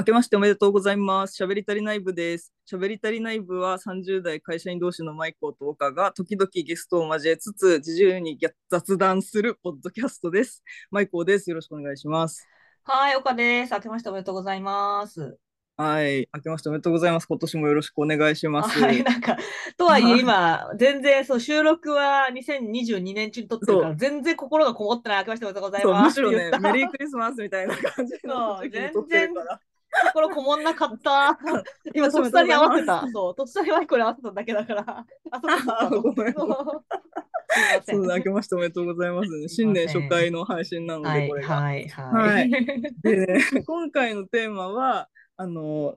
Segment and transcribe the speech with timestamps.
[0.00, 1.42] 明けましておめでとうございます。
[1.42, 2.54] 喋り足りない部です。
[2.66, 8.38] 喋り足りない部は30代会社員同士のマイコと岡が時々ゲストを交えつつ自由に
[8.70, 10.64] 雑談するポッドキャストです。
[10.90, 11.50] マイコです。
[11.50, 12.48] よろしくお願いします。
[12.84, 13.74] はい、岡です。
[13.74, 15.36] 明けましておめでとうございます。
[15.76, 16.28] はい。
[16.34, 17.26] 明けましておめでとうございます。
[17.26, 18.80] 今年もよろしくお願いします。
[18.80, 19.36] はい、なんか、
[19.76, 25.18] とはいえ今、全然、そう、収録は2022年中に撮ってるから、全然心がこもってない。
[25.18, 26.22] 明けましておめでとうございます。
[26.22, 28.70] むしろねメリークリスマスみたいな感じのそう
[30.12, 31.38] 心こもんなかった。
[31.94, 33.06] 今、とっさに合わせた。
[33.12, 35.06] そう、とっさにマイコに合わせただけだから。
[35.30, 38.06] あ、そうごめんそう。
[38.06, 41.54] 明けましておめでとうございます、新年初回の配信なので、はい、これが。
[41.56, 42.50] はい、ははいい。
[43.02, 45.96] でね、今回のテーマは、あの、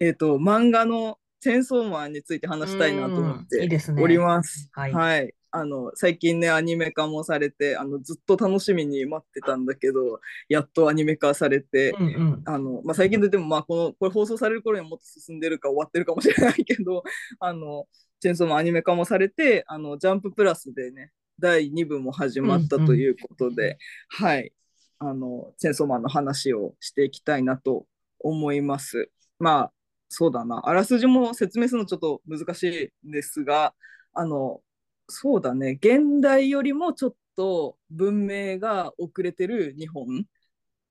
[0.00, 4.70] えっ、と、漫画のチェンソーマンについて話したいなと思っうんいいてですねおります。
[4.72, 12.42] はいあの、最近ね、アニメ化もされて、あの、ずっと楽しみに待ってたんだけど、やっとアニメ化されて、うんうん。
[12.44, 17.04] あの、まあ、最近ででも、まあ、この、これ放送される頃にはもっと進んでるか終わってるかもしれないけど、
[17.38, 17.86] あの、
[18.18, 23.78] チェンソーマンアニメ化もされて、あの、ジャンププラスでね、第2部も始まったということで、
[24.08, 24.52] はい、
[24.98, 27.86] あの、チェンソーマンの話をしていきたいなと
[28.18, 29.08] 思います。
[29.38, 29.72] まあ、
[30.08, 33.72] そうだな、あらすじも説明するのちょっと難しいんですが、
[34.14, 34.60] あの、
[35.08, 40.24] そうだね、現代よりもちょっと文明が遅れてる日本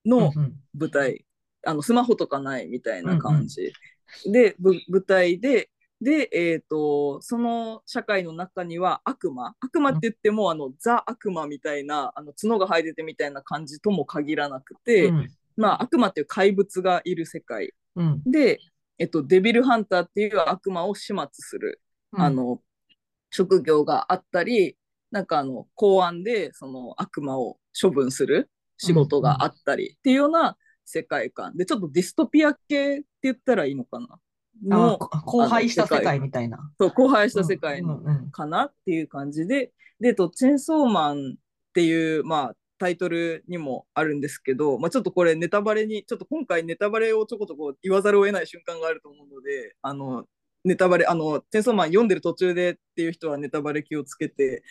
[0.06, 0.56] のうんうん。
[0.78, 1.25] 舞台、
[1.66, 3.72] あのスマホとかないみたいな感じ、
[4.25, 5.69] でぶ舞台で
[6.02, 9.56] で、えー、とその社会の中には悪魔。
[9.61, 15.30] 悪魔って言っても、あのザ悪魔みたいなあの角が生えててみたいな感じとも限らなくて、うん。
[15.56, 17.73] まあ、悪魔っていう怪物がいる世界。
[17.95, 18.22] うん。
[18.25, 18.59] で、
[18.97, 21.80] えっと、デビルハンターっていう悪魔を始末する、
[22.11, 22.59] あの
[23.34, 24.78] 職業があったり
[25.12, 31.58] なんかあの公安でその悪魔を処分する仕事があったりっていうような世界観。
[31.58, 34.08] でちょっとディストピア系って言ったらいいのかな？
[34.12, 34.18] あ
[34.66, 36.58] の荒廃した世界みたいな。
[36.80, 37.81] そう荒廃した世界
[38.31, 50.25] かなっていう感じで、で、と、チェンソーマンっていう、まあ、タイトルにもあるんですけど、まあ、ちょっとこれネタバレに、ちょっと今回ネタバレをちょこちょこ言わざるを得ない瞬間があると思うので、あの、
[50.63, 54.63] ネタバレ、あの、チェンソーマン読んでる途中でっていう人はネタバレ気をつけて、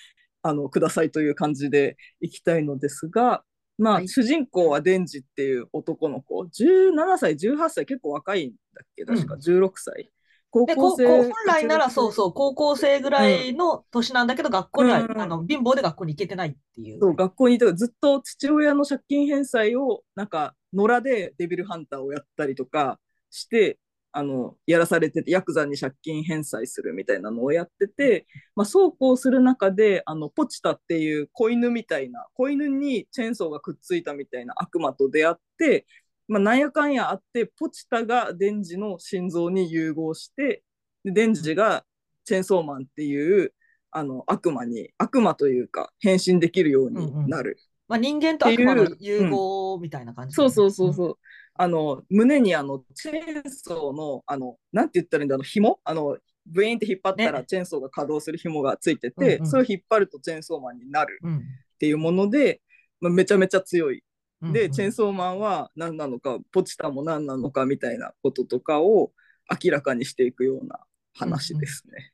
[0.42, 3.44] あの、くださいという感じでいきたいのですが、
[3.78, 4.08] まあ、はい。
[4.08, 10.10] 主人公はデンジっていう男の子、17歳、18歳、結構若いんだっけ、確か、うん16歳。
[10.50, 17.00] 高校生本来ならそうそう、高校生ぐらいの年なんだけど、学校には、うんあの貧乏で学校に行けてないっていう。
[17.00, 23.00] そう学校にいたからずっと父親の借金返済をなんか野良でデビルハンターをやったりとか
[23.30, 23.78] して
[24.12, 35.86] あのやらされててヤクザに借金返済するみたいなのをやってて、まあ、そうこうする中であのポチタっていう子犬みたいな子犬にチェーンソーがくっついたみたいな悪魔と出会って、
[36.28, 40.62] まあ、なんやかんやあってポチタがデンジの心臓に融合して
[41.04, 41.84] でデンジが
[42.24, 43.52] チェーンソーマンっていう
[43.90, 47.58] あの悪魔に悪魔というか変身できるようになる。
[47.88, 51.18] まあ、人間と悪魔の融合みたいな感じ、そうそうそうそう。
[51.54, 55.80] あの胸にあのチェーンソーのあのなんて言ったらいいんだろう紐？
[55.84, 57.44] あのブイーンって引っ張ったらね。
[57.46, 61.36] チェーンソーが稼働する紐がついてて、うんうんそれを引っ張るとチェーンソーマンになるうん。
[61.36, 61.40] っ
[61.78, 62.60] ていうもので、
[63.00, 64.02] まあ、めちゃめちゃ強い。
[64.42, 69.12] うんで、チェーンソーマンは何なのかポチタも何なのかみたいなこととかを
[69.64, 70.80] 明らかにしていくような
[71.14, 72.12] 話ですね。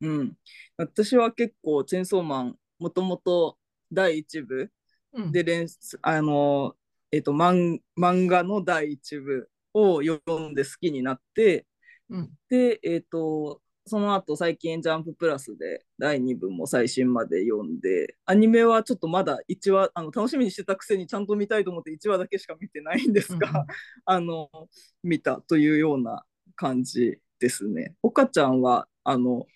[0.00, 0.32] うん、
[0.76, 3.56] 私は結構チェーンソーマンもともと
[3.92, 4.70] 第1部
[5.14, 5.32] うん。
[5.32, 5.68] で連
[6.00, 6.74] あの、
[7.12, 11.66] えっと漫漫画の第一部を読んで好きになって
[12.12, 12.30] うん。
[12.48, 23.66] で、えっとその後最近ジャンププラスで第2部も最新まで読んでアニメはちょっとまだ1話あの楽しみにしてたくせにちゃんと見たいと思って1話だけしか見てないんですが、うんうん。
[24.06, 24.50] あの
[25.02, 26.24] 見たというような
[26.54, 27.96] 感じですね。
[28.02, 29.46] 岡ちゃんはあの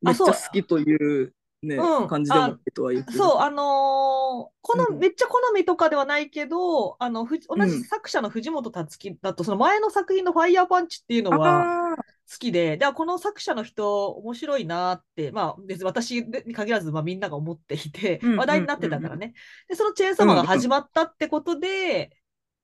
[0.00, 2.08] めっちゃ好きという、ねうん。
[2.08, 3.18] 感じでもとは言ってる。
[3.18, 4.98] そう、あのーこの、うん。
[4.98, 7.68] めっちゃ好みとかではないけど、あの、ふ同うん。
[7.68, 11.96] じ作者の藤本つ樹だと、その前の作品のファイヤーパンチっていうのは
[12.30, 19.34] 好きで、で、この作者の人、面白いなって、まあ、別に私に限らず、まあ、みんなが思っていてうん話題になってたからね。
[19.68, 22.16] で、そのチェーンソーマンが始まったってことで、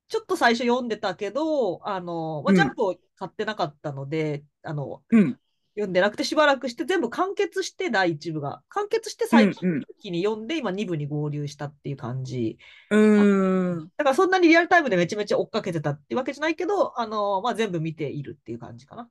[0.09, 2.57] ちょっと最初読んでたけど、あの、まあ、うん。
[2.57, 5.41] ジャンプを買ってなかったので、あの、うん
[5.79, 12.59] 読んでなくてしばらくして全部完結して第1部が完結して最近うんうん一気に読んで今2部に合流したっていう感じ
[12.91, 13.91] うーん。
[13.97, 19.09] だからそんなにリアルタイムでめちゃめちゃ追っかけてたってわけじゃないけどあの、まあ、全部見ているっていう感じかな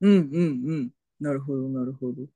[0.00, 0.90] うんうんうん。
[1.20, 2.26] なるほど、なるほど。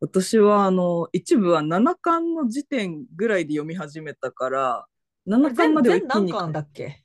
[0.00, 4.86] 私は、あの、一部は7巻の時点ぐらいで読み始めたから、
[5.26, 7.03] 7巻までは一全気に何巻だっけ？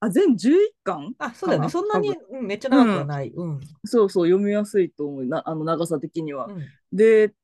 [0.00, 1.68] あ、全11巻あ、そうだよね。
[1.68, 3.30] そんなに、多うんめっちゃ長くはない。
[3.34, 3.60] うん。
[3.84, 5.24] そうそう、読みやすいと思う。
[5.26, 6.46] な、あの、長さ的には。
[6.46, 6.66] うん。
[6.92, 7.34] で、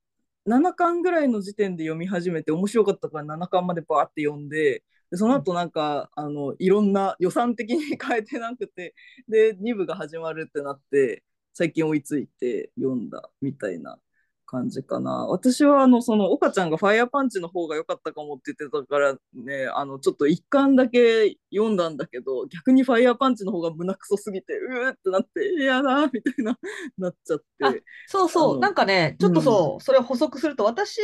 [0.46, 8.94] 7巻ぐらいの時点で読み始めて、面白かったから7巻までバーって読んで、でその後なんか、あの、いろんな予算的に変えてなくて、
[9.28, 13.98] で、2部が始まるってなって、最近追いついて読んだみたいな
[14.46, 15.26] 感じかな。
[15.26, 26.58] 私は、あの、その、岡ちゃんがファイヤーパンチの方が良かったかもって言ってたからね、あの、ちょっと一巻だけ読んだんだけど、逆にファイヤーパンチの方が胸くそすぎて、うーってなって、やだーみたいな、
[26.96, 27.84] なっちゃって。
[28.06, 28.58] そうそう。
[28.60, 31.00] なんかね、ちょっとそう、それを補足すると、私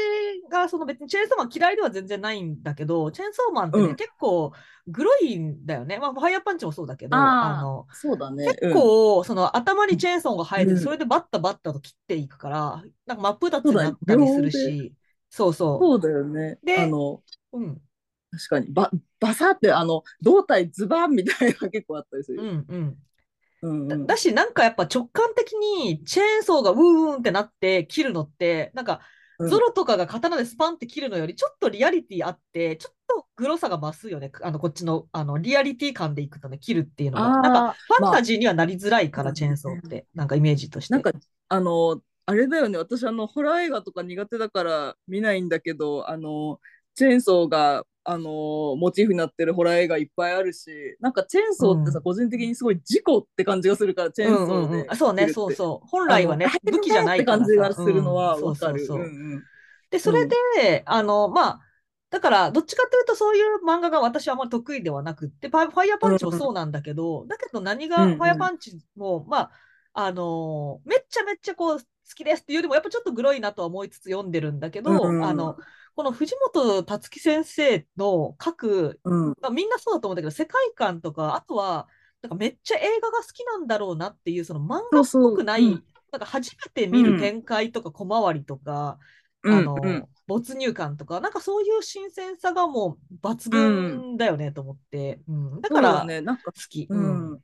[0.51, 4.53] がその別にチェーンソーマン嫌いでは全然ないんだけど、チェーンソーマンってね、うん結構
[4.87, 5.99] グロいんだよね。
[5.99, 8.47] まあ、ファイヤーパンチもそうだけど、ああの、あ、そうだね。
[8.61, 14.95] 結構、その頭にチェーンソーが生えてそれでバッタバッタと切っていくから、なんか真っ二つになったりする秒し、
[15.31, 16.59] そうそそうだよね。
[16.65, 17.61] であの、う。
[17.61, 17.81] うん、
[18.33, 18.91] 確かに、ば、
[19.21, 22.43] バサって、あの、胴体ズバンみたいな結構あったりする。
[22.43, 22.99] うん、うん。
[23.63, 26.79] うんうんだだし、なんかやっぱ直感的にチェーンソーがウー
[27.17, 29.01] ンってなって切るのって、なんか
[29.45, 34.31] うんゾロとかが刀でスパンって切るのよりちょっとリアリティあって、ちょっとグロさが増すよね。
[34.43, 37.27] あのこっちのあのリアリティ感でいくとね、切るっていうのが。
[37.27, 40.95] あーなんかファンまあタジーにはなりづらいから、うんチェーンソーって、なんかイメージとして。
[40.95, 41.13] なんか、
[41.49, 42.79] あの、あれだよね。
[42.79, 46.61] 私、あの、ホラー映画とか苦手だから見ないんだけど、あの、
[46.95, 52.05] チェーンソーが、あの、モチーフになってるホラー映画いっぱいあるし、なんかチェーンソーってさ、うん。
[52.05, 54.75] 個人的にすごい事故って感じがするから、チェーンソーで。
[54.75, 55.87] うんうんそうね、そうそう。
[55.89, 57.19] 本来はね武器じゃない。
[57.19, 58.45] って感じがするのはうん。
[58.45, 58.87] わかる。
[59.91, 61.61] で、それで、あの、まあ、
[62.11, 68.17] だから、どっちかというと、そういう漫画が私はあんまり得意ではなくって、パファイヤーパンチもそうなんだけど、だけど何が、うんうん。
[68.17, 69.51] ファイヤーパンチも、まあ、
[69.95, 71.85] あのめっちゃめっちゃこう、好
[72.15, 75.25] きですっていうよりも、やっぱちょっとグロいなとは思いつつ読んでるんだけど、うんうん。
[75.25, 75.57] あの、
[75.95, 79.35] この藤本つ樹先生の書く、うん。
[79.41, 81.89] まあ、みんなそうだと思うんだけど、世界観とか、あとは、
[82.23, 85.77] なんかめっちゃ映画が好きなんだろうなっていう、その漫画っぽくない、そうそうう。
[85.77, 85.85] ん。
[86.13, 88.99] なんか初めて見る展開とか小回りとか、
[89.43, 89.53] うん。
[89.53, 90.09] あの、うん。
[90.27, 95.61] 没入感とか、なんかそういう新鮮さがもう抜群だよねと思って、うん。
[95.61, 96.87] だからね、なんか、き。
[96.89, 97.43] ううんん、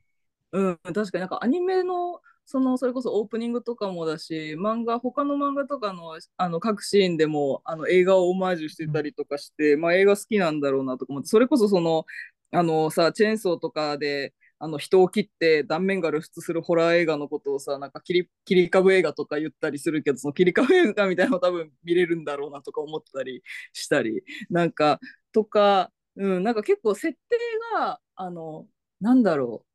[0.51, 12.05] うん、確かになんかアニメの、その、それこそオープニングとかもだし、漫画、他の漫画とかの、あの、各シーンでも、あの、映画をオマージュしてたりとかして、まあ、映画好きなんだろうなとか思って、それこそその、
[12.51, 23.43] あのさ、チェーンソーとかで、あの人を切って断面が露出するホラー映画のことをさ、なんか切り切り株映画とか言ったりするけど、その切り株映画みたいなの多分見れるんだろうなとか思ったり
[23.73, 24.99] したり、なんか、
[25.31, 27.37] とか、うん、なんか結構設定
[27.75, 28.67] が、あの、
[29.01, 29.68] なんだろう、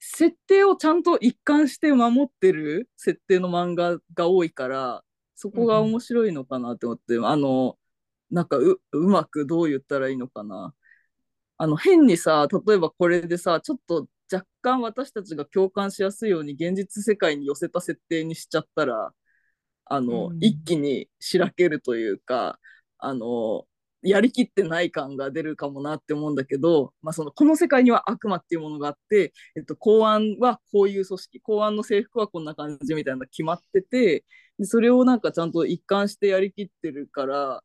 [0.00, 5.04] 設定をちゃんと一貫して守ってる設定の漫画が多いから、
[5.34, 7.78] そこが面白いのかなって思って、あの、
[8.30, 10.74] なんかううまくどう言ったらいいのかな。
[11.58, 19.12] あの変にさ、例えばこれでさ、ちょっと若干私たちが共感しやすいように現実世界に寄せた設定にしちゃったら、
[19.86, 22.60] あの、うん一気にしらけるというか、
[22.98, 23.66] あの、
[24.02, 34.24] やりきってない感が出るかもなって思うんだけど、まあ、そのこの世界には悪魔っていうものがあって、えっと、公安はこういう組織公安の制服はこんな感じみたいなのが決まってて
[34.58, 37.62] でそれをなんかちゃんと一貫してやりきってるから、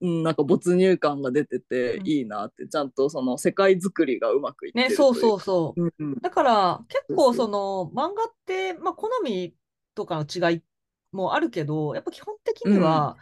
[0.00, 2.06] うん、なんか没入感が出ててうん。
[2.06, 5.82] いいなって、ちゃんとその世界作りがうまくいってるね、そうそうそう。
[5.82, 6.20] うんうん。
[6.20, 9.54] だから結構その漫画って、まあ、好み
[9.94, 10.62] とかの違い
[11.12, 13.16] もあるけど、やっぱ基本的には、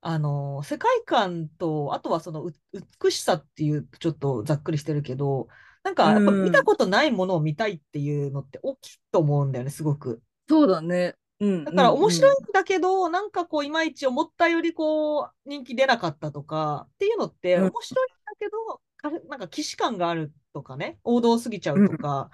[0.00, 2.54] あの世界観と、あとはそのう
[3.02, 5.48] 美しさっていう、ちょっとざっくりしてるけど、
[5.82, 6.44] なんかやっぱうん。
[6.44, 10.20] 見たことないものを見たいっていうのって大きいと思うんだよね、すごく。
[10.48, 11.14] そうだね。
[11.38, 17.62] うん、だから面白いうんんだけど、なんかこう、いまいち思ったよりこう、人気出なかったとかっていうのって、うん。
[17.64, 22.30] 面白いんだけど、かなんか既視感があるとかね、王道すぎちゃうとか、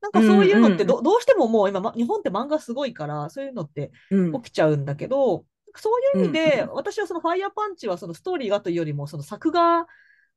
[0.00, 4.32] なんかそういうのってど,、どうしてももう今、ま日本って漫画すごいから、そういうのってうん。
[4.42, 5.44] 起きちゃうんだけど、
[5.78, 6.74] そういう意味で、うん。
[6.74, 9.86] 私はそのファイヤーパンチはそのストーリーがというよりも、その作画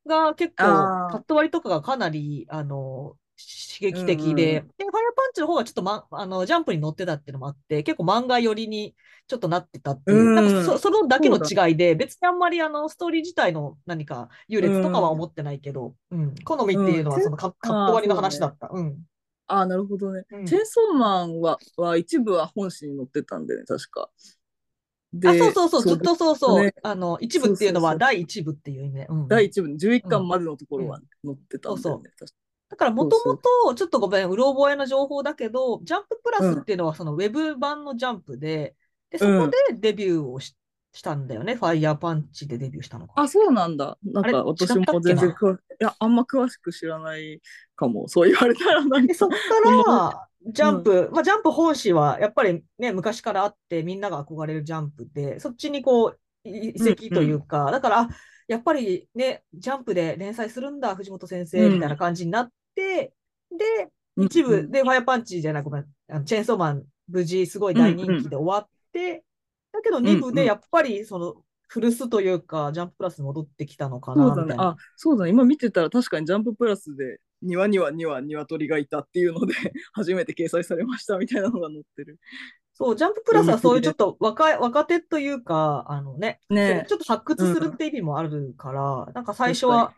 [0.06, 0.64] が結構、
[1.10, 8.94] カット割りとかがかなり、あの、刺激的で、うんうんで、ファイヤーパンチの方がちょっと、ま、あのジャンプに乗ってたっていうのもあって、結構漫画寄りに
[9.26, 10.34] ちょっとなってたっていう、うん。
[10.34, 16.34] なんかそそのだけの違いで、別にあんまりあのストーリー自体の何か優劣とかは思ってないけど、うん。
[16.44, 17.22] 好みっていうのはうん。
[17.22, 18.68] そのカカット割りの話だった。
[18.72, 18.98] うん。
[19.46, 20.24] ああ、なるほどね。
[20.30, 20.46] うん。
[20.46, 24.10] チェーンソーマンはは一部は本誌に載ってたんだよね、確か。
[25.12, 26.64] であ、そうそうそう、ずっとそうそう。
[26.64, 29.06] ねあの、一部っていうのは第一部っていう意味で。
[29.08, 32.10] うん第1部の11巻までのところは載ってたんだよね。
[32.18, 32.38] 確か
[32.70, 38.74] だからもともと、ちょっとごめん、うろ覚えの情報だけど、ジャンププラスっていうのはそのウェブ版のジャンプで、
[39.10, 40.56] で、そこでデビューをし
[40.94, 41.54] したんだよね。
[41.54, 43.14] ファイヤーパンチでデビューしたのか。
[43.16, 43.98] あ、そうなんだ。
[44.04, 47.40] なんか私も全然詳いや、あんま詳しく知らない
[47.76, 48.08] かも。
[48.08, 49.18] そう言われたらなんで、か。
[49.18, 49.36] そっか
[49.86, 58.08] ら、ジャンプ、まあ、ジャンプ本誌は、やっぱりね、昔からあって、みんなが憧れるジャンプで、そっちにこう、い移籍というか、だから、あ
[58.48, 63.14] やっぱりね、ジャンプで連載するんだ、藤本先生、うんみたいな感じになって、
[63.50, 69.24] で、うん一部、で、ファイアパンチじゃない、ごめん、あのチェーンソーマン、無事、すごい大人気で終わって、
[69.72, 71.36] だけど、2部でやっぱり、その、
[71.68, 74.42] 古巣というか、ジャンププラスに戻ってきたのかな、そうだね。
[74.42, 74.64] みたいな。
[74.64, 75.30] あ、そうだね。
[75.30, 79.54] 今見てたら確かにジャンププラスで、庭にはには鶏がいたっていうので、
[79.92, 82.18] 初めて掲載されましたみたいなのが載ってる。
[82.74, 86.84] そう、ジャンププラスはそういうちょっと若い、若手というか、あのね、ね。
[86.88, 89.94] ちょっと発掘するって意味もあるから、なんか最初は、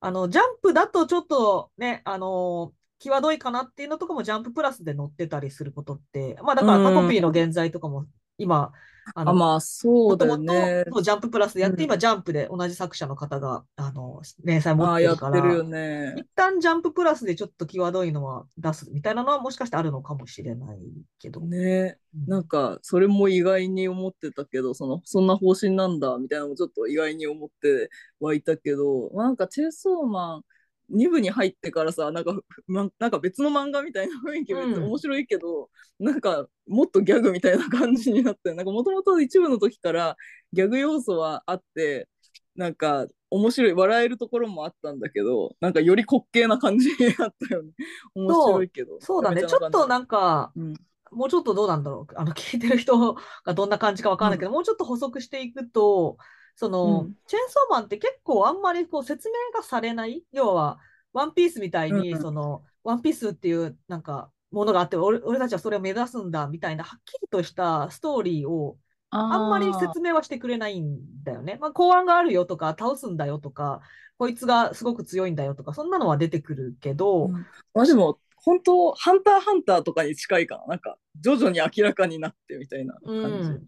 [0.00, 8.06] あの、ジャンプだとちょっとね、あの際どいかなっていうのとかもジャンププラスで載ってたりすることって、まあだからタコピーの現在とかも
[8.38, 8.72] 今、
[9.14, 10.84] ああ、の、まあ、そうだね。
[10.92, 16.26] とジャンププラスでやって、うん今ジャンプで同じ作者の方が、あの、連載持ああ、ってるかやってるね一。
[16.34, 20.78] 旦ジャンププラスでちょっと際どいのは出すみたいなのはもしかしてあるのかもしれない
[21.18, 21.40] けど。
[21.40, 30.44] ねうんなんか、それも意外に思ってたけど、その、そんな方針なんだ、みたいなのもちょっと意外に思ってはいたけど、まあなんか、チェーンソーマン、
[30.90, 40.16] 2部に入ってからさ、なんか、ま、なんか別の漫画みたいな雰囲気、別面白いけど、なんか、もっとギャグみたいな感じになって、なんか、もともと1部の時から
[40.52, 42.08] ギャグ要素はあって、
[42.54, 47.70] なんか、面白い、笑えるところもあったんだけど、なんか、より滑稽な感じになったよね。
[48.14, 48.98] 面白いけど。
[49.00, 50.74] そうだね、めちょっとなんか、うん
[51.12, 52.14] もうちょっとどうなんだろう。
[52.16, 53.14] あの、聞いてる人
[53.44, 56.18] がどんな感じかわかんないけど、もうちょっと補足していくと、
[56.56, 60.24] その、うんチェーンソーマンって結構あんまりこう説明がされない？
[60.32, 60.78] 要は、
[61.12, 68.78] ワンピースみたいに、うんその、ワンピースっていうなんか、ものがあって俺、俺たちはそれを目指すんだみたいな、はっきりとしたストーリーを
[69.10, 71.58] あんまり説明はしてくれないんだよね。
[71.60, 73.80] まあ、公安があるよとか、倒すんだよとか、
[74.18, 77.32] こいつがすごく強いんだよとか、そんなのは出てくるけど、うん
[77.74, 80.66] まあでも、本当、ハンターハンターとかに近いかな。
[80.66, 83.48] なんか、徐々に明らかになってみたいなう感じ。
[83.50, 83.66] ん。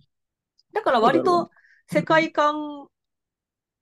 [0.73, 1.51] だから割と
[1.91, 2.89] 世界観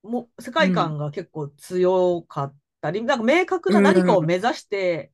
[0.02, 5.12] も、世界観が結構強かったり、なんか明確な何かを目指して、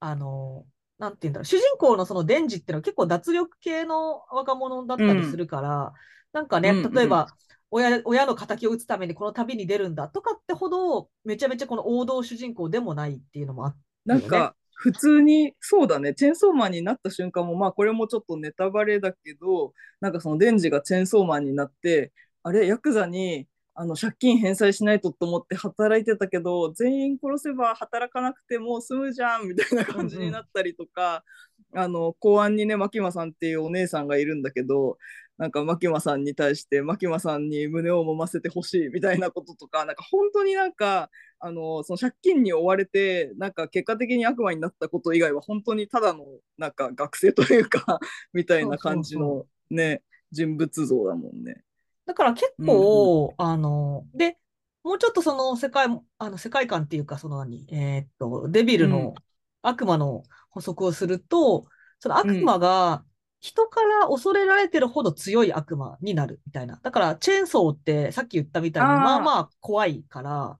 [0.00, 0.66] あの、
[0.98, 5.92] なんて言うんだろう、主人公のそのデンジっていうのは結構脱力系の若者だったりするから、
[6.32, 7.28] なんかね、うんうん例えば、
[7.70, 23.48] 親、親の敵を討つためにこの旅に出るんだとかってほど、めちゃめちゃこの王道主人公でもないっていうのもあって、なんか、普通に、そうだね、チェーンソーマンになった瞬間も、まあ、これもちょっとネタバレだけど、なんかそのデンジがチェーンソーマンになって、あれ、ヤクザに、
[23.80, 31.22] あの借金返済しないとと思って働いてたけど全員殺せば働かなくても済むじゃんみたいな感じになったりとか、
[31.72, 34.98] あの公安にね牧間さんっていうお姉さんがいるんだけど
[35.36, 46.24] なんか牧間さんに対して牧間さんに胸を揉ませてほしいみたいなこととかなんか本当になんかあのその借金に追われてなんか結果的に悪魔になったこと以外は本当にただの
[46.56, 48.00] なんか学生というか
[48.32, 50.02] みたいな感じのね
[50.32, 51.62] 人物像だもんね。
[52.08, 54.38] だから結構、あの、で、
[54.84, 55.88] もうちょっとその世界、
[56.18, 59.20] あの世界観っていうか、その何、えーっと、デビルうんの
[59.62, 61.66] 悪魔の補足をすると、
[62.00, 63.04] その悪魔が
[63.40, 66.80] 人から恐れられてるほど強い悪魔になるみたいな。
[66.82, 70.58] だから、チェーンソーってさっき言ったみたいに、まあまあ怖いから、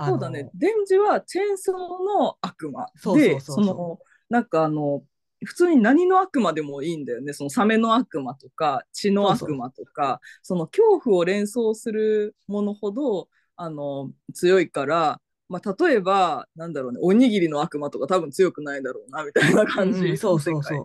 [0.00, 0.50] そうだね。
[0.54, 1.76] デンジはチェーンソー
[2.20, 5.04] の悪魔そうそうで、そうそうその、なんかあの、
[5.44, 7.32] 普通に何の悪魔でもいいんだよね。
[7.32, 20.78] そのサメの悪魔とか血の悪魔とか、その恐怖を連想するものほどあの強いから、まあ、例えばなんだろうね、おにぎりの悪魔とか多分強くないだろうなみたいな感じ、うんうんそうそうそう。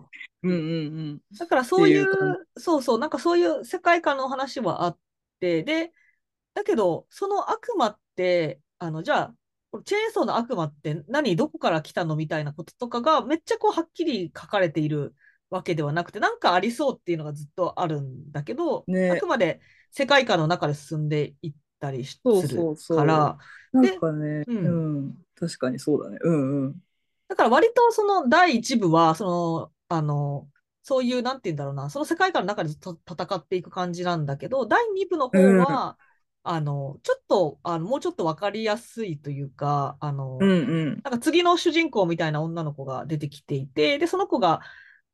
[0.44, 0.48] う。
[0.48, 0.60] うんうんう
[1.14, 1.20] ん。
[1.38, 2.06] だからそういう
[2.56, 4.98] そうそう、なんかそういう世界観の話はあっ
[5.40, 5.92] て、で、
[6.54, 9.34] だけど、その悪魔って、あの、じゃあ、
[9.82, 15.14] チェーンソーの悪魔って何、どこから来たのみたいなこととかがめっちゃこうはっきり書かれている
[15.50, 18.94] わけではなくて、なんかありそうっていうのがずっとあるんだけど、ね。
[19.08, 22.96] あくまで世界観の中で進んでいったりするそうそう。
[22.96, 23.38] から、
[23.72, 24.80] なんかね、ううん。
[25.00, 26.18] ん、確かにそうだね。
[26.22, 26.80] うんうん。
[27.28, 30.48] だから割とその第一部は、その、あの、
[30.82, 35.98] そういう、なんて言うんだろうな、その世界観の中でずっと戦っていく感じなんだけど、第二部の方は、
[36.44, 41.02] あの、ちょっと、あの、もうちょっとわかりやすいというか、あの、うんうん。
[41.02, 44.60] なんか次の主人公みたいな女の子が出てきていて、で、その子が、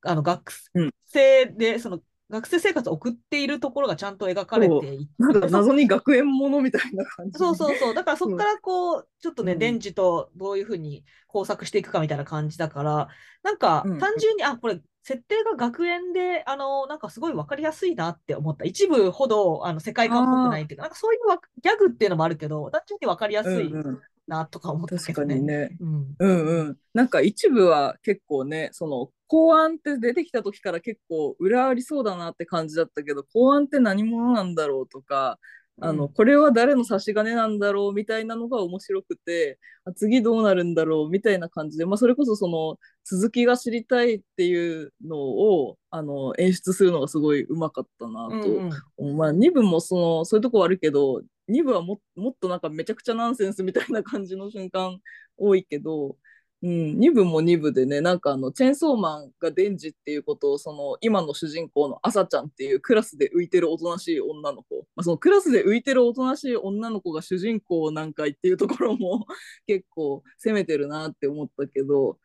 [0.03, 5.13] あの、学うん生で、その、学生生活を送っているところがちゃんと描かれていて、
[5.49, 7.37] 謎に学園ものみたいな感じ。
[7.37, 7.93] そうそうそう。
[7.93, 13.07] だからそこからこう、ちょっとね、うんデンジとどういうふうに工作していくかみたいな感じだから、
[13.43, 18.65] なんかうん単純に、あ、これ設定が学園で、あの、なんかすごい分かりやすいなって思った。
[18.65, 25.35] 一部ほど、あの、世界観っぽくないっていうか、なんかそういうわギャグっていうのもあるけど、単純に分かりやすいうんうんなとか思ったけ確かどね。
[25.35, 25.79] にね。
[25.79, 26.17] うん。
[26.19, 26.79] うんうん。
[26.93, 35.39] なんか一部は結構ね、その公安って出てきた時から結構裏ありそうだなって感じだったけど、公安って何者なんだろうとか、
[35.79, 49.17] あの、うんこれは誰の差し金なんだろうみたいなのが面白くて、あ次どうなるんだろうみたいな感じで、まあそれこそその続きが知りたいっていうのを、あの、演出するのがすごいうまかったなとうんうん。
[49.17, 54.99] まあ、2部もそのそういうとこはあるけど2部はももっとなんかめちゃくちゃナンセンスみたいな感じの瞬間
[55.37, 56.17] 多いけど、
[56.63, 69.25] うん、2部も2部でねなんかあのチェーンソーマンがデンジっていうことをその今の主人公のアサちゃんっていうクラスで浮いてるおとなしい女の子、まあ、そのクラスで浮いてるおとなしい女の子が主人公なんかいっていうところも
[69.65, 72.19] 結構攻めてるなって思ったけど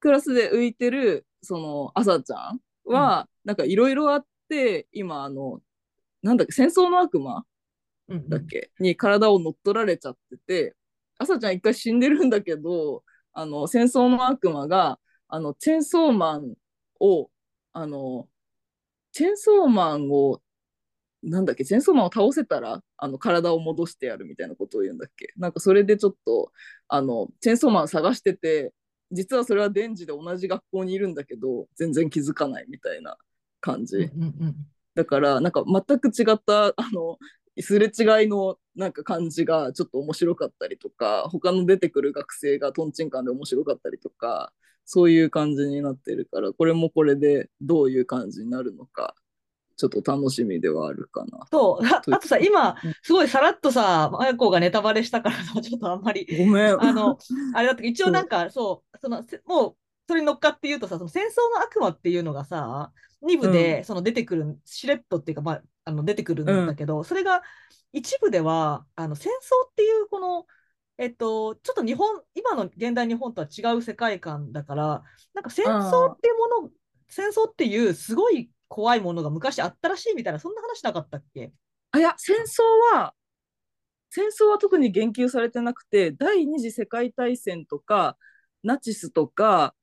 [0.00, 5.60] クラスで浮いてるそのアサちゃんは、なんかいろいろあって今あの
[6.22, 7.44] なんだっけ戦争の悪魔
[8.08, 8.28] うんうん。
[8.28, 10.76] だっけ、に体を乗っ取られちゃってて
[11.18, 13.04] 朝ちゃん一回死んでるんだけど
[13.38, 16.54] あの戦争の悪魔があのチェーンソーマン
[16.98, 17.30] を
[17.72, 18.26] あの
[19.12, 20.42] チェーンソーマンを
[21.22, 26.50] なんだっけチェーンソーマンを倒せたらあの体を戻してやるみたいなことを言うんだっけなんかそれでちょっと
[26.88, 28.72] あのチェーンソーマン探してて
[29.12, 33.16] 実はそれはデンジで同じ学校にいるんだけど全然気づかないみたいな
[33.60, 34.10] 感じ。
[34.96, 37.18] だからなんか全く違ったあの
[37.60, 44.52] すれ違いのなんか感じがちょっと面白かったりとか他の出てくる学生がとんちんかんで面白かったりとか
[44.84, 49.14] そういう感じになってるからこれもこれでどういう感じになるのか
[49.78, 51.46] ちょっと楽しみではあるかな。
[51.52, 51.86] そう。
[51.86, 56.74] あとさ、今うん、すごいさらっとさ、あやこがネタバレしたからさ、 ちょっとあんまり、ごめん。
[56.82, 57.16] あの、
[57.54, 59.76] あれだったけど、一応なんか、そう、その、せもう、
[60.08, 62.92] それに乗っかって言うとさ、その戦争の悪魔っていうのがさ、
[63.22, 66.66] 2部で、その出てくる、しれっとっていうか、まあ、あの出てくるん。
[66.66, 67.42] だけど、それが
[67.92, 70.46] 一部では、あの戦争っていう、この、
[70.98, 76.70] えっと、ちょっと日本、今の現代日本とは違う世界観だから、なんか戦争っていうもの、
[77.08, 81.52] 戦争っていうすごい怖いものが昔あったらしいみたいな、そんな話なかったっけ？
[81.92, 82.62] あいや戦争
[82.94, 83.14] は
[84.10, 88.18] 戦争は特に言及されてなくて第二次世界大戦とか
[88.62, 89.74] ナチスとか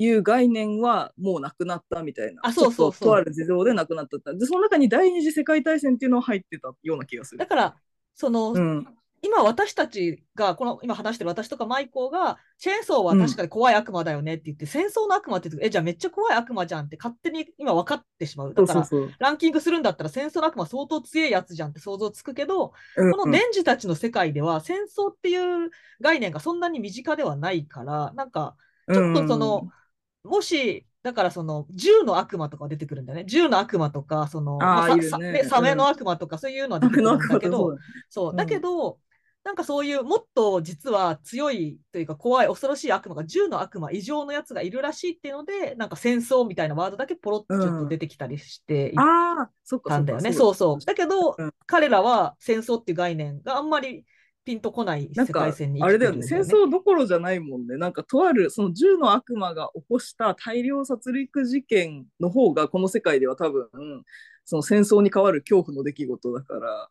[0.00, 2.40] いう概念はもうなくなったみたいな。
[2.44, 2.98] あそうそうそう。
[3.00, 7.38] ととある事情でなくなったでその中に第二次世界大戦っていうのは入ってたような気がする。
[7.38, 7.76] だから、
[8.14, 8.86] その、うん、
[9.22, 18.54] 今私たちが、この今話してる私とかマイコーが、チェーンソーは確かに怖い悪魔だよねって言って、戦争の悪魔って言って、え、じゃあめっちゃ怖い悪魔じゃんって勝手に今分かってしまう。
[18.54, 18.88] だから。
[19.18, 28.56] ランキングするんだったら戦争の悪魔相当強いやつじゃんって想像つくけど、うんこのデンジたちの世界では戦争っていう概念がそんなに身近ではないから、なんか、
[28.90, 29.68] ちょっとその、
[30.24, 33.24] もし、だからその銃の悪魔とか出てくるんだよね。
[33.24, 35.44] 銃の悪魔とか、その、まあね。
[35.44, 37.76] サメの悪魔とか、そういうのは出てくるんだけど、
[38.08, 38.30] そう。
[38.30, 38.98] う、んだけど、
[39.42, 50.32] なんかそういうもっと実は強いというか怖い恐ろしい悪魔が銃の悪魔異常のやつがいるらしいっていうのでなんか戦争みたいなワードだけポロッとちょっと出てきたりしていああそっかたんだよね。
[50.32, 50.84] そそうそう。
[50.84, 51.54] だけど、うん。
[51.66, 54.04] 彼らは戦争っていう概念があんまり
[54.44, 56.46] ピンとこない世界線にあ生きてるんれだよね。
[56.46, 57.76] 戦争どころじゃないもんね。
[57.76, 63.68] なんかとあるその銃の悪魔が起こした大量殺戮事件の方がこの世界では多分
[64.44, 66.88] その戦争に変わる恐怖の出来事だからっ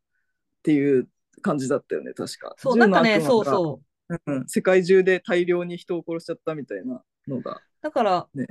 [0.63, 1.07] ていう
[1.41, 2.53] 感じだったよね確か。
[2.57, 4.15] そう、なんかね、そうそう。
[4.25, 7.61] うん、世界中で大量に人を殺しちゃったみたいなのが。
[7.81, 8.47] だから、ね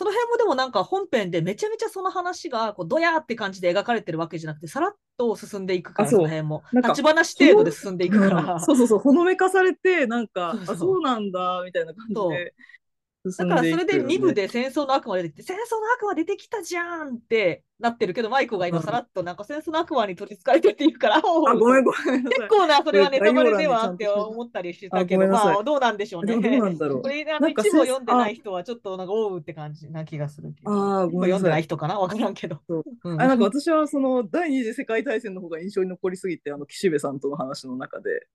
[0.00, 6.62] その辺もでもなんか本編でめちゃめちゃその話がこうドヤーって感じで描かれてるわけじゃなくて、さらっと進んでいくから、あその辺も。
[6.72, 8.54] 立ち話程度で進んでいくから。
[8.54, 8.60] うん。
[8.60, 8.98] そうそうそう。
[8.98, 12.54] ほのめかされてなんかそうそうあそうなんだみたいな感じで
[13.24, 13.96] だからそれででいく。
[13.98, 22.24] よね2部で戦争の悪魔出てきて、戦争の悪魔出てきたじゃんってなってるけど、マイコが今さらっとなんか戦争の悪魔に取りつかれてって言うから、あごめんごめん。
[22.24, 26.32] 結構な、それはネタバレではって思ったりしてたけど、まあどうなんでしょうね。
[26.32, 27.02] どうなんだろう。
[27.02, 30.70] これあの一部を読んでない人はちょっとなんかおうって感じな気がするけど。
[30.70, 31.98] あーごめん読んでない人かな？
[31.98, 32.60] わからんけど。
[33.04, 38.26] あなんか私はその第二次世界大戦の方が印象に残りすぎてあの岸辺さんとの話の中で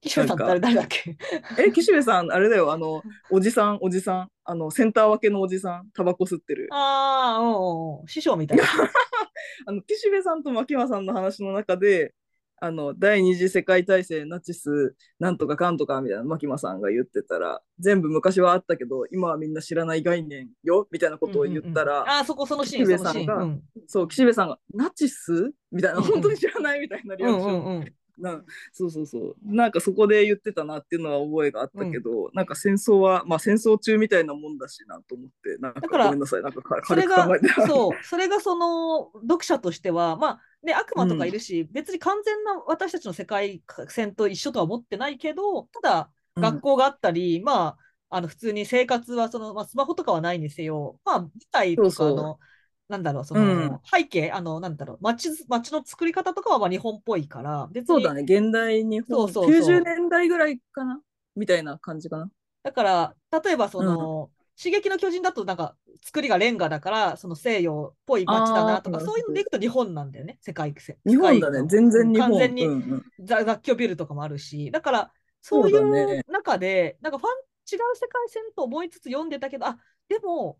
[0.00, 1.16] 岸辺さん誰誰だっけ
[1.58, 6.68] え岸辺さんあれだよあの おじさんおじさんあのセンター分けのおじさんタバコ吸ってる。
[6.72, 8.58] ああ、うんうん、師匠みたい。
[8.58, 8.64] な。
[9.66, 12.14] あの岸辺さんと牧間さんの話の中で
[12.60, 21.98] あの第二次世界大戦ナチスなんとかかんとかみたいな牧間さんが言ってたら全部昔はあったけど今はみんな知らない概念よみたいなことを言ったら、うん。
[21.98, 23.26] うんうんああ、そこそのシーン、岸そのシーン。
[23.26, 23.62] 辺さんがうん。
[23.86, 25.52] そう岸辺さんがナチス？
[25.70, 29.36] みたいな本当に知らないみたいなリアクション、うんうんうんなそうそうそう。
[29.44, 36.42] なんかそこで言ってたなっていうのは覚えがあったけど、なんか戦争はまあ戦争中みたいなもんだしなと思ってなんかだからごめんなさい。
[36.42, 37.28] なんかかそれが
[37.66, 46.42] そう、それがその読者としては、まあね、悪魔とかいるし、別に完全な私たちの世界線と一緒とは思ってないけど、ただ、うん。
[46.42, 47.76] 学校があったり、ま
[48.10, 52.38] あ、あの普通に生活はその、まあ、スマホとかはないにせよ、まあ、舞台とかの、
[52.88, 53.80] なんだろう、その、うん。
[53.84, 59.18] 背景、あの、なんだろう、街の作り方とかはまあ日本っぽいから、そうだね現代日本。
[59.18, 59.52] そうそうそう。
[59.52, 61.00] 90年代ぐらいかな
[61.36, 62.30] みたいな感じかな。
[62.62, 70.96] だから、例えばその、刺激の巨人だとなんか作りがレンガだから、その西洋っぽい街だなとか、そういうのでいくと日本なんだよね、世界線。
[71.06, 72.30] 日本だね全然日本。
[72.30, 72.66] 完全に
[73.20, 77.30] 雑居ビルとかもあるし、だから、そういそう中で、なんかファン、
[77.70, 80.58] 違う世界線と思いつつ読んでたけど、あでも、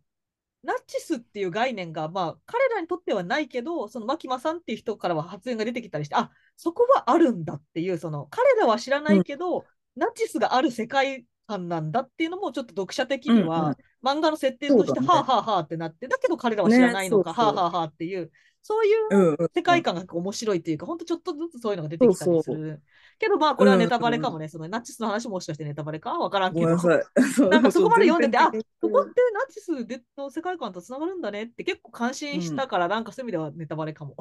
[0.62, 9.64] ナチスっていう概念が、まあ、彼らにとってはないけど、その牧間さんっていう人からは発言が出てきたりして、あそこはあるんだっていう、その彼らは知らないけど、
[9.96, 18.30] ナチスがある世界観なんだっていうのも、ちょっと読者的には、うんうん漫画の設定として、はあはあはあってなって、だけど彼らは知らないのか、ねはあはあはあっていう、
[18.62, 18.92] そうい
[19.34, 22.82] う世界観が面白いっていうか、本当ちょっとずつそういうのが出てきたりする。
[23.18, 26.12] けどまあこれはネタバレかもね、そのナチスの話もしかしてネタバレか？
[26.18, 26.66] わからんけど。
[26.68, 34.14] な、 んかそこまで読んでて、あここってナチスでの世界観とつながるんだねって結構感心したから、なんかそういう意味ではネタバレかも。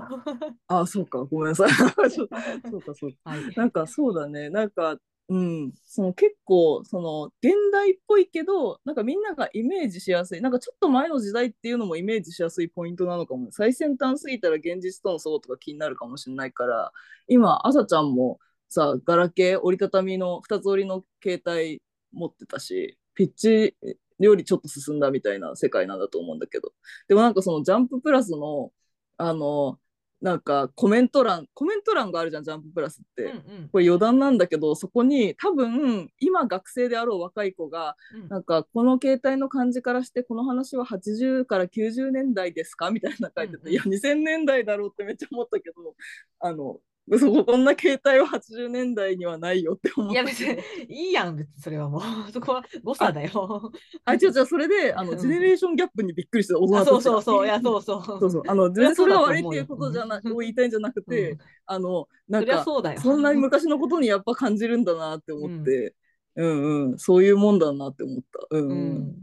[0.67, 1.19] あそうか。
[1.26, 1.69] ごめんなさい。
[1.71, 3.32] そうそうかそうか。
[3.32, 3.56] はい。
[3.56, 4.97] なんかそうだね、なんか、
[5.29, 13.51] うん、その結構、その現代っぽいけど、なんかみんながイメージしやすい、なんかちょっと前の時代っていうのもイメージしやすいポイントなのかも。
[13.51, 16.93] 最先端すぎたら現実との相とか気になるかもしれないから、
[17.27, 21.81] 今、朝ちゃんもさ、ガラケー、折りたたみの2つ折りの携帯
[22.13, 23.75] 持ってたし、ピッチ
[24.19, 26.71] よりちょっと進んだみたいな世界なんだと思うんだけど、
[27.09, 28.71] でもなんかそのジャンププラスの、
[29.17, 29.79] あの、
[30.19, 33.23] なんかコメント欄、コメント欄があるじゃん、ジャンププラスって。
[33.23, 33.34] うんう
[33.65, 33.69] ん。
[33.69, 38.27] これ余談なんだけど、そこに多分今学生であろう若い子が、うん。
[38.30, 42.89] なんかこの携帯の感じからしてこの話は80から90年代ですか？
[42.89, 43.73] みたいな書いてて、うんうん。
[43.73, 45.95] いや2000年代だろうってめっちゃ思ったけど、
[46.39, 46.80] あの、
[47.19, 50.23] そここんな携帯は80年代にはないよって思っいや。
[50.25, 52.01] 別にいいやん、別にそれはもう。
[52.33, 53.71] そこは誤差だよ。
[54.03, 58.03] あ、違う違う、それで、 あの、うんジェネレーションギャップにびっくりして、大人そうそうそう、いやそうそう。
[58.03, 58.43] そうそう。
[58.45, 65.95] あの、全然それが悪いっていうことじゃな、う言いたいんじゃなくて、うんあの、なんか、そそんなに昔のことにやっぱ感じるんだなって思って、
[66.35, 68.47] うん、うんそういうもんだなって思った。
[68.51, 68.97] うん、ううん。
[68.99, 69.15] ん。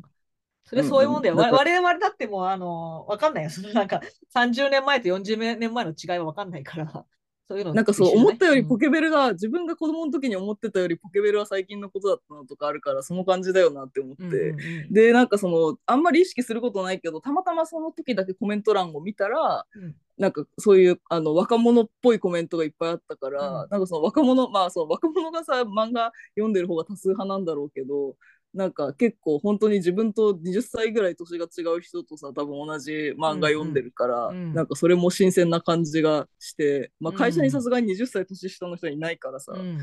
[0.64, 1.34] それそういうもんだよ。
[1.34, 3.50] うんうんわ我々だってもう、あの、わかんないよ。
[3.50, 7.06] そのなんか、30年前と40年前の違いはわかんないから、
[7.46, 14.24] そういうのなんかそう、思ったよりポケベルが、自分が子供の時に思ってたよりポケベルは最近のことだったのとかあるから、その感じだよなって思って。
[14.24, 14.92] うんうんうん。
[14.92, 19.94] で、なんかその、あんまり意識することないけど、たまたまその時だけコメント欄を見たら、うん。
[20.16, 23.68] なんかそういうあの若者っぽいコメントがいっぱいあったから、うん。
[23.68, 28.14] なんかその若者まあその若者がさ漫画読んでる方が多数派なんだろうけど
[28.54, 34.54] なんか結構本当に自分と20歳ぐらい年が違う人とさ多分同じ漫画読んでるから、うんうん。
[34.54, 37.18] なんかそれも新鮮な感じがして、まあ、うん。
[37.18, 39.78] 会社にさすがに20歳年下の人いないからさ、うん。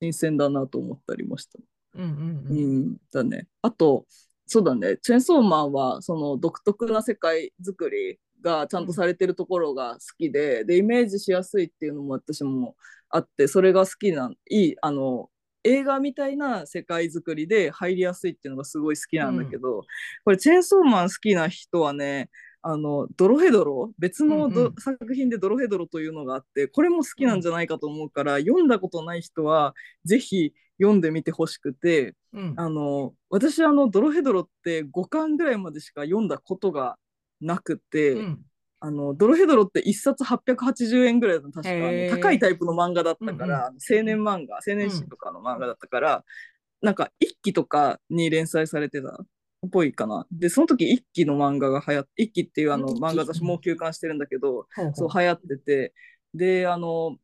[0.00, 1.58] 新鮮だなと思ったりもした。
[1.94, 2.04] うん
[2.48, 3.48] うんだね。
[3.62, 4.06] あと、
[4.46, 12.76] そうだね、チェンソーマンはその独特な世界作りがちゃんとされてるところが好きで、で、イメージしやすいっていうのも私も
[13.10, 15.30] あって、それが好きな、いい、あの、
[15.64, 19.82] 映画みたいな世界作りで入りやすいっていうのがすごい好きなんだけど、
[20.24, 22.30] これチェーンソーマン好きな人はね、
[22.62, 24.74] あのドロヘドロ別のど、うんうん。
[24.78, 32.54] 作品でドロヘドロというのがあってこれも好きなんじゃないかと思うから、読んだことない人はぜひ読んでみてほしくてうん。
[32.56, 36.96] あの私あのドロヘドロって5巻ぐらいまでしか読んだことが
[37.40, 38.40] なくて、うん
[38.80, 42.16] あのドロヘドロって1冊880円ぐらいの確か。
[42.16, 43.98] 高いタイプの漫画だったから、うんうん。
[43.98, 46.24] 青年漫画青年誌とかの漫画だったから、
[46.80, 49.08] なんか一期とかに連載されてた。
[49.66, 50.26] っぽいかな。
[50.30, 54.92] でその時一期の漫画が流行って一期っていうあの漫画私もう休刊してるんだけど、ほうほう。
[54.94, 55.94] そう流行ってて。
[56.34, 57.16] であの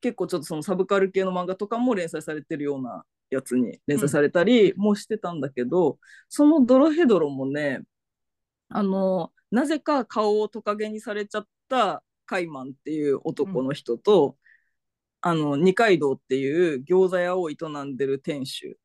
[0.00, 7.80] 結構ちょっとそのサブカル系の漫画とかも連載されてるようなやつに連載されたりもしてたんだけど、そのドロヘドロもね
[8.70, 14.36] あのなぜか顔をトカゲにされちゃったカイマンっていう男の人と、
[15.20, 18.78] あの二階堂っていう餃子屋を営んでる店主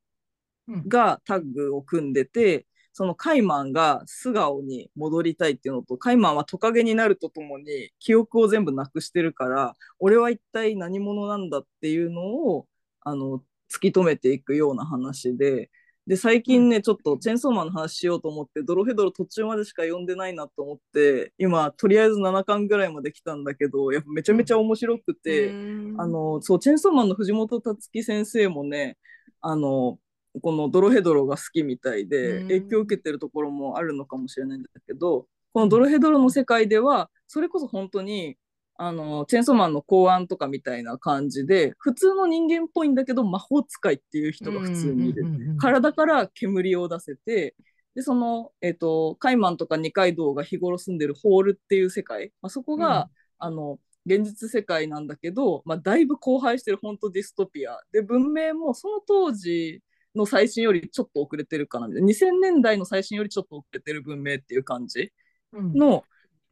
[0.68, 0.88] うん。
[0.88, 12.66] がタッグを組んでてそのカイマンが素顔に戻りたいっていうのとカイマンはトカゲになるとともに記憶を全部なくしてるから俺は一体何者なんだっていうのを
[13.02, 15.70] あの突き止めていくような話で
[16.06, 25.50] で、最近ね、ちょっとチェンソーマンの話しようと思って、ドロヘドロ途中までしか読んでないなと思って、今、とりあえず7巻ぐらいまで来たんだけど、やっぱめちゃめちゃ面白くて、
[25.98, 28.96] あの、そう、チェンソーマンの藤本達樹先生もね、
[29.40, 29.98] あの、
[30.42, 38.36] このドロヘドロが好きみたいで、影響を受けてるところもあるのかもしれないんだけど、このドロヘドロの世界では、それこそ本当に
[38.78, 45.24] あの、チェンソーマンの考案とかみたいな感じで、普通の人間っぽいんだけど、魔法使いっていう人が普通にいる。
[45.58, 47.54] 体から煙を出せて、
[47.94, 53.08] で、その、えっ、ー、と、カイマンとか二階堂が日頃住んでるホールっていう世界、まあ、そこが、うん、
[53.38, 57.78] あの、現実世界なんだけど、まあ、だいぶ荒廃してる本当ディストピア。
[57.92, 59.82] で、文明もその当時
[60.14, 62.08] の最新よりちょっと遅れてるかなみたいな。
[62.08, 65.12] 2000年代の最新よりちょっと遅れてる文明っていう感じ
[65.52, 66.04] の、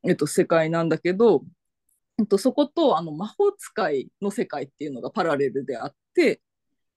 [0.03, 1.45] うん、えっと、世界なんだけど、
[2.19, 6.41] えっと、そことあの魔法使いの世界っていうのがパラレルであって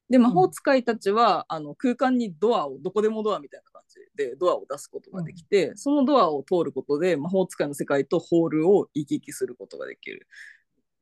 [0.10, 10.28] で魔法使いたちは、うん、あの空間にドアをどこでもドアみたいな感じでドアを出すことができて、うん、そのドアを通ることで魔法使いの世界とホールを行き来することができる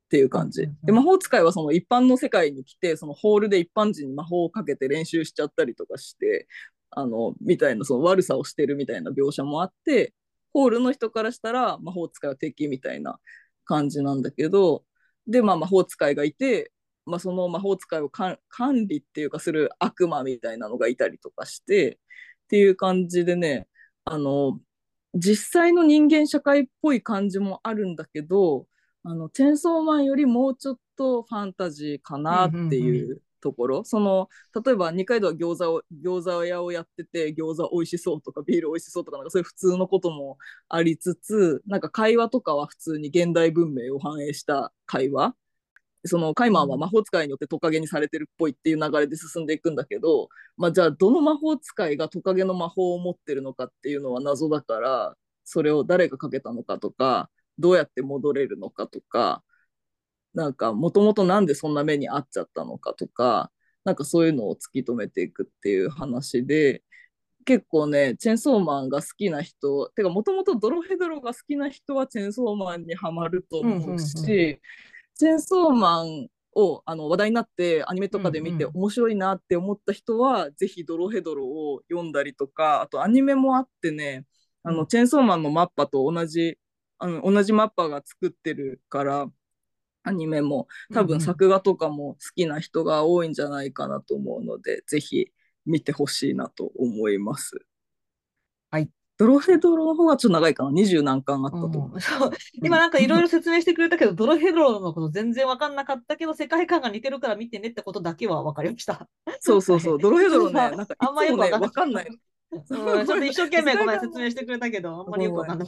[0.06, 6.48] っていう感じ、うん、で魔法使いはその一般の世界に来てそのホールで一般人に魔法をかけて練習しちゃったりとかして
[6.90, 10.14] あのみたいなその悪さをしてるみたいな描写もあって
[10.54, 13.20] ホールの人からしたら魔法使いは敵みたいな
[13.66, 14.84] 感じなんだけど
[15.28, 16.72] で、まあ、魔法使いがいて、
[17.06, 18.38] まあ、その魔法使いを管
[18.88, 22.00] 理っていうかする悪魔みたいなのがいたりとかして
[22.46, 23.68] っていう感じでね
[24.06, 24.60] あの
[25.14, 28.68] 実際の人間社会っぽい感じもあるんだけど
[29.04, 34.30] あのチェンソーマンよりもうちょっとファンタジーかなっていうところその
[34.66, 40.38] 例えば二階堂は餃子を餃子屋をやってて餃子美味しそうとかビール美味しそうとかなんかそういう普通のことも
[40.70, 45.36] ありつつなんか会話とかは普通に現代文明を反映した会話。
[46.08, 59.44] そのカイマンは魔法使いによってトカゲにされてるっぽいっていう流れで進んでいくんだけど、まあ、じゃあどの魔法使いがトカゲの魔法を持ってるのかっていうのは謎だからそれを誰がかけたのかとかどうやって戻れるのかとか
[60.36, 63.52] なんかもともとなんでそんな目に遭っちゃったのかとか
[63.86, 66.84] なんかそういうのを突き止めていくっていう話で
[67.46, 84.26] 結構ねチェンソーマンが好きな人てかもともとドロヘドロが好きな人はチェンソーマンにはまると思うし、うんうんうん、チェンソーマンをあの話題になってアニメとかで見て面白いなって思った人は、うんうん、ぜひドロヘドロを読んだりとかあとアニメもあってね
[84.64, 86.58] あのチェンソーマンのマッパと同じ
[86.98, 89.28] あの同じマッパが作ってるから
[90.06, 95.32] アニメも多分作画とかも好きな人が多いんじゃないかなと思うので、うんうん、ぜひ
[95.66, 97.56] 見てほしいなと思います。
[98.70, 98.90] はい。
[99.18, 100.72] ドロヘドロの方がちょっと長いかな。
[100.72, 101.92] 二十何巻あったと思う。
[101.94, 109.08] うん、そう今なんかいろいろ説明してくれたけど、ドロヘドロのこと全然わかんなかったけど、世界観が似てるから見てねってことだけは分かりました。
[109.40, 110.00] そうそうそう。
[110.00, 112.06] ドロヘドロね、なんかあんまよくわかんない。
[112.06, 115.68] ちょっと一生懸命ごめん説明してくれたけど、あんまりよくわかんない。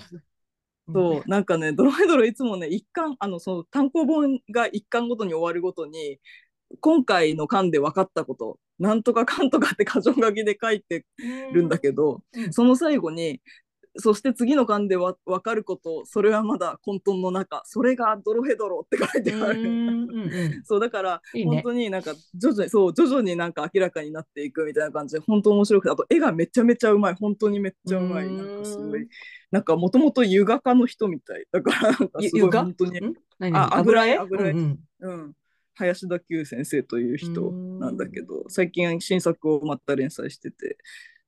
[0.93, 6.19] そう、なんかね、ドロヘドロいつもね、一巻、あの、その単行本が一巻ごとに終わるごとに、
[6.81, 11.05] 今回の巻で分かったこと、なんとかかんとかって箇条書きで書いて
[11.51, 13.41] るんだけど、その最後に、
[13.97, 20.07] そして次の巻でわ分かることそれはまだ混沌の中それがドロヘドロって書いてある、
[20.65, 27.15] そうだからね、本当になんか徐々にそう徐々になんか明らかになっていくみたいな感じで本当面白くてあと絵がめちゃめちゃうまい。
[27.15, 28.31] 本当にめっちゃうまい。
[28.31, 29.07] なんかすごい。
[29.51, 31.45] なんかもともと油画家の人みたい。
[31.51, 32.99] だからなんかすごい本当に。
[33.53, 34.17] あ油絵？
[34.17, 35.33] 油絵、うん、うん。
[35.77, 40.77] 林田久先生という人なんだけど最近新作をまた連載してて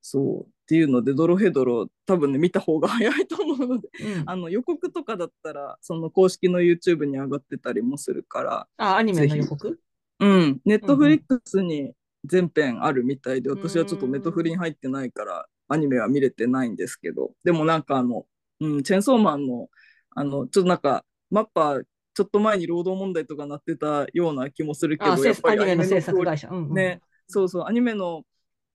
[0.02, 9.80] そうっていうのでドロヘドロ多分ね見た方が早いと思うので、うん、あの予告とかだったらその公式の YouTube に上がってたりもするからあアニメの予告？
[10.20, 10.60] うん。
[10.66, 11.94] ネットフリックスに
[12.26, 18.26] 全編あるみたいで、うん、私はちょっとネットフリに入ってないからアニメは見れてないんですけどでもなんかあの、
[18.60, 19.68] うん、チェンソーマンの
[20.16, 21.80] あのちょっとなんかマッパ
[22.14, 28.24] ちょっと前に労働問題とかなってたような気もするけど、やっぱりアニメの制作会社、うんうん、ね、そうそう、アニメの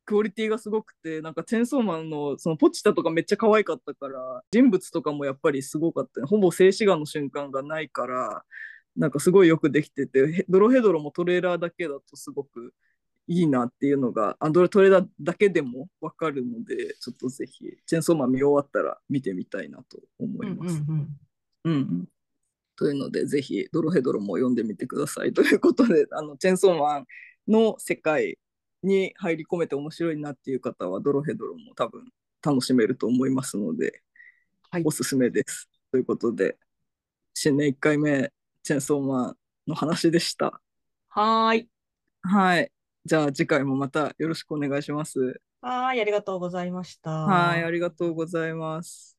[0.05, 8.45] クオリティがすごくてなんかチェンソーマンのそのポチタとかめっちゃ可愛かったから人物とかもやっぱりすごかった、ね、ほぼ静止画の瞬間がないから
[8.97, 12.73] なんかすごいよくできててドロヘドロもトレーラーだけだとすごく
[13.27, 20.83] いいなっていうのがアンドレトレーラーだけでも分かるのでちょっとぜひチェンソーマン見終わったら見てみたいなと思います。
[20.87, 21.17] うん、
[21.65, 22.09] うんうん、
[22.77, 25.33] というのでぜひドロヘドロも読んでみてください。
[25.33, 27.07] ということであのチェンソーマン
[27.49, 28.39] の世界
[28.85, 32.05] に入り込めて面白いなっていう方はドロヘドロも多分
[32.45, 34.03] 楽しめると思いますので、
[34.71, 35.69] はい、おすすめです。
[35.91, 36.57] ということで
[37.35, 40.61] 新年1回目チェンソーマンの話でした。
[41.09, 41.69] はい。
[42.23, 42.71] はい。
[43.05, 45.41] じゃあ次回もまたよろしくお願いします。
[45.61, 47.11] はい、ありがとうございました。
[47.11, 49.17] はい、ありがとうございます。